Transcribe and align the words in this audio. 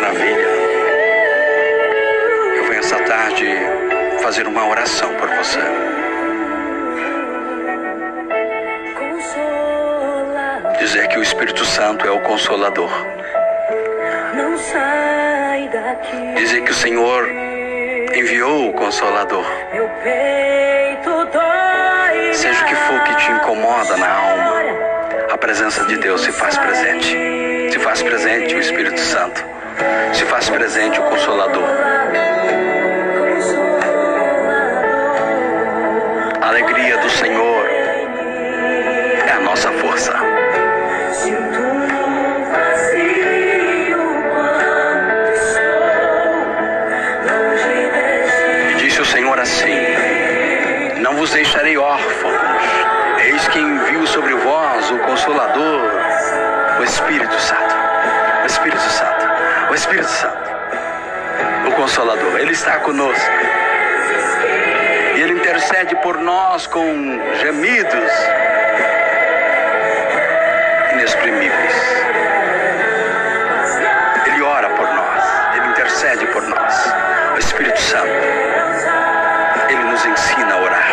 maravilha. 0.00 0.48
Eu 2.56 2.64
venho 2.64 2.80
essa 2.80 2.98
tarde 3.00 3.46
fazer 4.22 4.46
uma 4.46 4.66
oração 4.66 5.14
por 5.16 5.28
você. 5.28 5.60
Dizer 10.78 11.08
que 11.08 11.18
o 11.18 11.22
Espírito 11.22 11.64
Santo 11.66 12.06
é 12.06 12.10
o 12.10 12.20
consolador. 12.20 12.90
Não 14.34 14.56
sai 14.56 15.68
daqui. 15.68 16.34
Dizer 16.36 16.62
que 16.62 16.70
o 16.70 16.74
Senhor 16.74 17.28
enviou 18.14 18.70
o 18.70 18.72
consolador. 18.72 19.44
Seja 22.32 22.62
o 22.62 22.66
que 22.66 22.74
for 22.74 23.00
que 23.04 23.16
te 23.16 23.32
incomoda 23.32 23.96
na 23.98 24.10
alma, 24.10 24.62
a 25.30 25.36
presença 25.36 25.84
de 25.84 25.98
Deus 25.98 26.22
se 26.22 26.32
faz 26.32 26.56
presente. 26.56 27.70
Se 27.70 27.78
faz 27.78 28.02
presente 28.02 28.54
o 28.54 28.58
Espírito 28.58 28.98
Santo. 28.98 29.59
Se 30.12 30.24
faz 30.24 30.48
presente 30.50 31.00
o 31.00 31.02
Consolador. 31.04 31.64
A 36.40 36.48
alegria 36.48 36.98
do 36.98 37.08
Senhor 37.08 37.66
é 39.26 39.32
a 39.32 39.40
nossa 39.40 39.70
força. 39.72 40.12
E 48.70 48.74
disse 48.74 49.00
o 49.00 49.04
Senhor 49.04 49.38
assim: 49.38 49.74
Não 51.00 51.16
vos 51.16 51.30
deixarei 51.30 51.78
órfãos. 51.78 52.36
Eis 53.18 53.48
que 53.48 53.58
envio 53.58 54.06
sobre 54.06 54.34
vós 54.34 54.90
o 54.90 54.98
Consolador, 54.98 55.90
o 56.78 56.84
Espírito 56.84 57.39
Espírito 59.90 60.08
Santo. 60.08 60.50
O 61.66 61.72
Consolador. 61.72 62.38
Ele 62.38 62.52
está 62.52 62.78
conosco. 62.78 63.30
E 65.16 65.20
ele 65.20 65.32
intercede 65.32 65.96
por 65.96 66.16
nós 66.18 66.68
com 66.68 67.20
gemidos 67.40 68.12
inexprimíveis. 70.92 71.74
Ele 74.26 74.42
ora 74.42 74.70
por 74.70 74.86
nós. 74.86 75.24
Ele 75.56 75.66
intercede 75.66 76.24
por 76.28 76.42
nós. 76.42 76.94
O 77.34 77.38
Espírito 77.38 77.80
Santo. 77.80 78.12
Ele 79.68 79.82
nos 79.82 80.06
ensina 80.06 80.54
a 80.54 80.62
orar. 80.62 80.92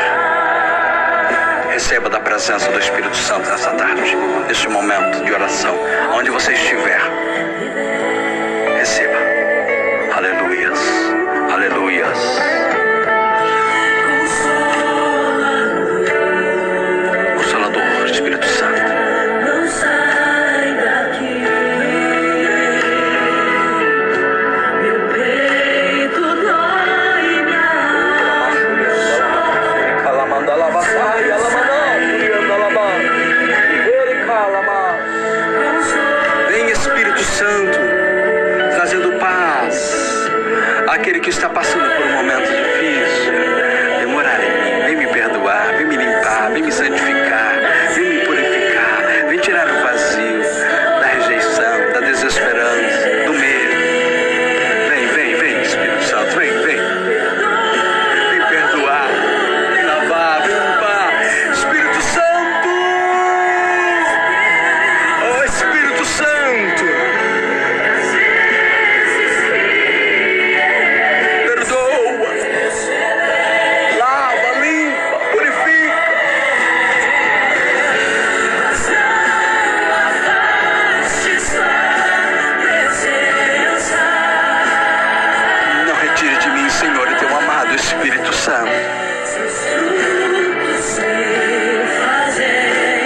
Receba 1.70 2.10
da 2.10 2.20
presença 2.20 2.72
do 2.72 2.80
Espírito 2.80 3.16
Santo 3.16 3.48
nessa 3.48 3.70
tarde, 3.72 4.16
neste 4.48 4.68
momento 4.68 5.24
de 5.24 5.32
oração, 5.32 5.78
onde 6.16 6.32
você 6.32 6.54
estiver. 6.54 7.17
Receba. 8.88 9.27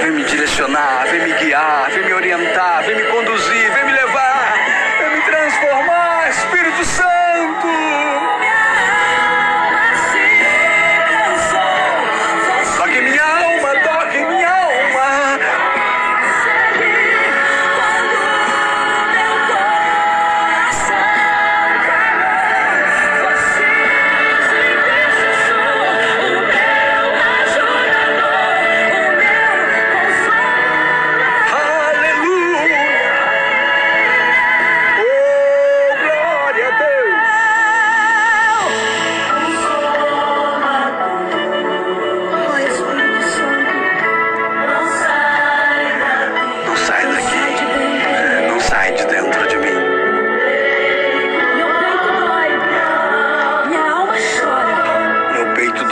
Vem 0.02 0.12
me 0.12 0.24
direcionar, 0.24 1.07
vem 1.09 1.24
me 1.24 1.34
guiar, 1.34 1.90
vem 1.90 2.06
me 2.06 2.13
orientar, 2.13 2.84
vem 2.84 2.96
me 2.96 3.03
conduzir, 3.06 3.50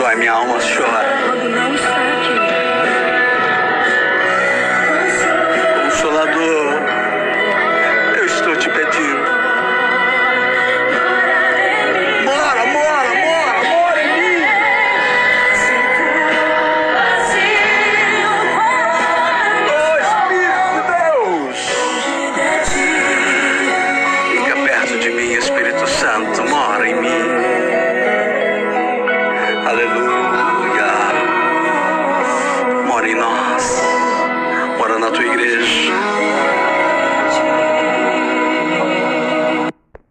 Dói, 0.09 0.15
minha 0.15 0.31
alma 0.31 0.57
chora. 0.59 1.05
Consolador, 5.83 6.78
is 35.49 35.78